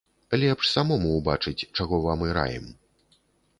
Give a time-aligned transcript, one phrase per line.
[0.43, 2.65] Лепш самому ўбачыць, чаго вам і раім.